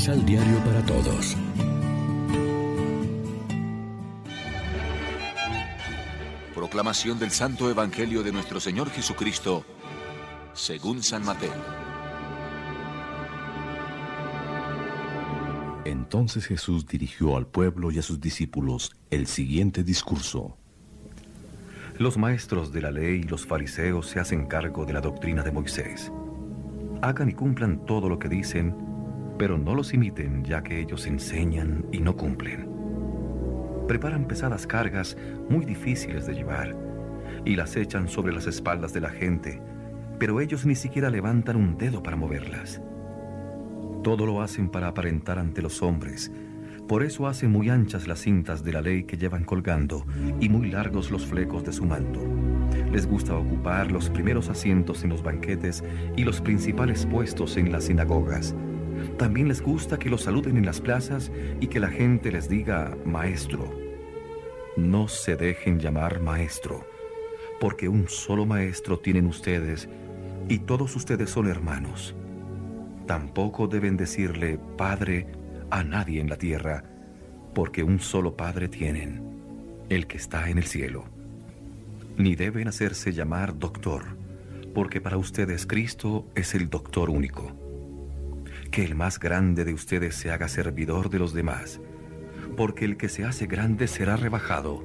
[0.00, 1.36] Misal Diario para Todos.
[6.54, 9.62] Proclamación del Santo Evangelio de nuestro Señor Jesucristo,
[10.54, 11.52] según San Mateo.
[15.84, 20.56] Entonces Jesús dirigió al pueblo y a sus discípulos el siguiente discurso.
[21.98, 25.52] Los maestros de la ley y los fariseos se hacen cargo de la doctrina de
[25.52, 26.10] Moisés.
[27.02, 28.89] Hagan y cumplan todo lo que dicen,
[29.40, 32.68] pero no los imiten ya que ellos enseñan y no cumplen.
[33.88, 35.16] Preparan pesadas cargas
[35.48, 36.76] muy difíciles de llevar
[37.46, 39.62] y las echan sobre las espaldas de la gente,
[40.18, 42.82] pero ellos ni siquiera levantan un dedo para moverlas.
[44.04, 46.30] Todo lo hacen para aparentar ante los hombres.
[46.86, 50.04] Por eso hacen muy anchas las cintas de la ley que llevan colgando
[50.38, 52.20] y muy largos los flecos de su manto.
[52.92, 55.82] Les gusta ocupar los primeros asientos en los banquetes
[56.14, 58.54] y los principales puestos en las sinagogas
[59.16, 62.96] también les gusta que los saluden en las plazas y que la gente les diga
[63.04, 63.72] maestro.
[64.76, 66.86] No se dejen llamar maestro,
[67.60, 69.88] porque un solo maestro tienen ustedes
[70.48, 72.14] y todos ustedes son hermanos.
[73.06, 75.26] Tampoco deben decirle Padre
[75.70, 76.84] a nadie en la tierra,
[77.54, 79.22] porque un solo Padre tienen,
[79.88, 81.04] el que está en el cielo.
[82.16, 84.16] Ni deben hacerse llamar doctor,
[84.74, 87.69] porque para ustedes Cristo es el doctor único
[88.70, 91.80] que el más grande de ustedes se haga servidor de los demás,
[92.56, 94.84] porque el que se hace grande será rebajado,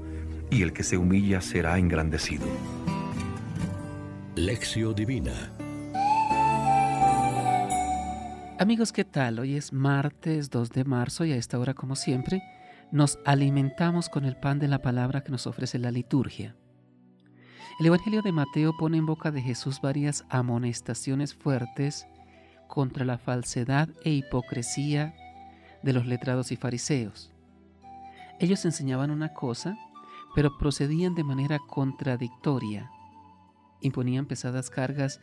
[0.49, 2.45] y el que se humilla será engrandecido.
[4.35, 5.51] Lección Divina
[8.57, 9.39] Amigos, ¿qué tal?
[9.39, 12.41] Hoy es martes 2 de marzo y a esta hora, como siempre,
[12.91, 16.55] nos alimentamos con el pan de la palabra que nos ofrece la liturgia.
[17.79, 22.07] El Evangelio de Mateo pone en boca de Jesús varias amonestaciones fuertes
[22.67, 25.13] contra la falsedad e hipocresía
[25.83, 27.31] de los letrados y fariseos.
[28.39, 29.77] Ellos enseñaban una cosa,
[30.33, 32.91] pero procedían de manera contradictoria.
[33.81, 35.21] Imponían pesadas cargas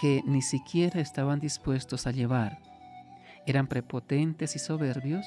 [0.00, 2.60] que ni siquiera estaban dispuestos a llevar.
[3.46, 5.26] Eran prepotentes y soberbios,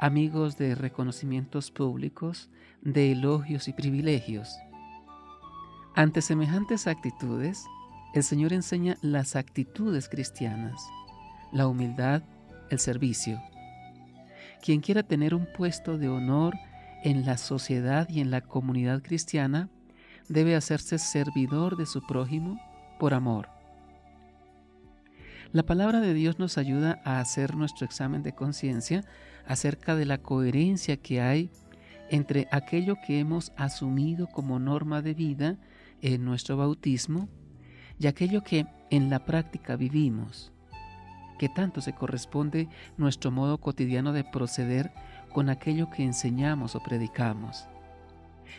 [0.00, 2.50] amigos de reconocimientos públicos,
[2.82, 4.56] de elogios y privilegios.
[5.96, 7.64] Ante semejantes actitudes,
[8.14, 10.80] el Señor enseña las actitudes cristianas,
[11.52, 12.22] la humildad,
[12.70, 13.42] el servicio.
[14.62, 16.54] Quien quiera tener un puesto de honor
[17.02, 19.68] en la sociedad y en la comunidad cristiana
[20.28, 22.60] debe hacerse servidor de su prójimo
[23.00, 23.48] por amor.
[25.50, 29.04] La palabra de Dios nos ayuda a hacer nuestro examen de conciencia
[29.44, 31.50] acerca de la coherencia que hay
[32.10, 35.56] entre aquello que hemos asumido como norma de vida
[36.00, 37.28] en nuestro bautismo
[37.98, 40.52] y aquello que en la práctica vivimos,
[41.38, 44.92] que tanto se corresponde nuestro modo cotidiano de proceder
[45.32, 47.68] con aquello que enseñamos o predicamos.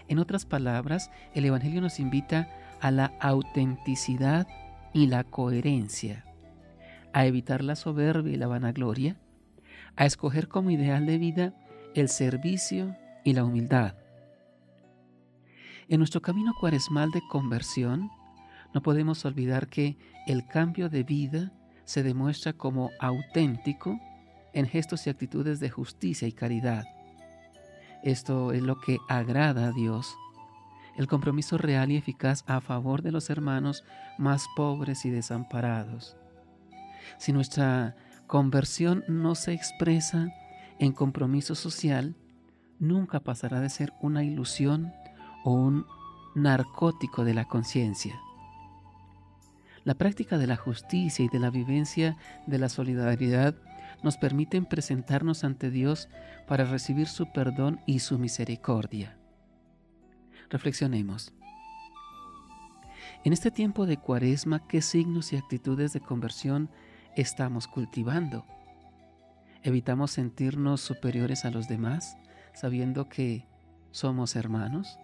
[0.07, 2.49] En otras palabras, el Evangelio nos invita
[2.81, 4.47] a la autenticidad
[4.93, 6.25] y la coherencia,
[7.13, 9.17] a evitar la soberbia y la vanagloria,
[9.95, 11.53] a escoger como ideal de vida
[11.95, 13.95] el servicio y la humildad.
[15.87, 18.09] En nuestro camino cuaresmal de conversión,
[18.75, 19.97] no podemos olvidar que
[20.27, 21.53] el cambio de vida
[21.85, 23.97] se demuestra como auténtico
[24.51, 26.83] en gestos y actitudes de justicia y caridad.
[28.03, 30.13] Esto es lo que agrada a Dios,
[30.97, 33.85] el compromiso real y eficaz a favor de los hermanos
[34.17, 36.17] más pobres y desamparados.
[37.17, 37.95] Si nuestra
[38.27, 40.33] conversión no se expresa
[40.79, 42.13] en compromiso social,
[42.79, 44.91] nunca pasará de ser una ilusión
[45.45, 45.85] o un
[46.35, 48.19] narcótico de la conciencia.
[49.85, 53.53] La práctica de la justicia y de la vivencia de la solidaridad
[54.01, 56.09] nos permiten presentarnos ante Dios
[56.47, 59.15] para recibir su perdón y su misericordia.
[60.49, 61.33] Reflexionemos.
[63.23, 66.69] En este tiempo de cuaresma, ¿qué signos y actitudes de conversión
[67.15, 68.43] estamos cultivando?
[69.61, 72.17] ¿Evitamos sentirnos superiores a los demás,
[72.55, 73.47] sabiendo que
[73.91, 74.97] somos hermanos?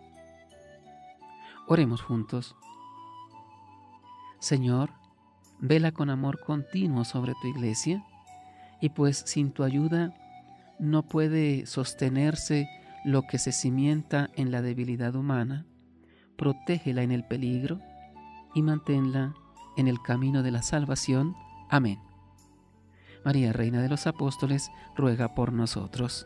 [1.67, 2.55] Oremos juntos.
[4.41, 4.89] Señor,
[5.59, 8.03] vela con amor continuo sobre tu iglesia,
[8.81, 10.15] y pues sin tu ayuda
[10.79, 12.67] no puede sostenerse
[13.05, 15.67] lo que se cimienta en la debilidad humana,
[16.37, 17.81] protégela en el peligro
[18.55, 19.35] y manténla
[19.77, 21.35] en el camino de la salvación.
[21.69, 21.99] Amén.
[23.23, 26.25] María, Reina de los Apóstoles, ruega por nosotros.